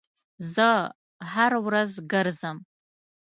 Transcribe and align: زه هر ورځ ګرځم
زه 0.53 0.69
هر 1.33 1.51
ورځ 1.65 1.91
ګرځم 2.11 2.57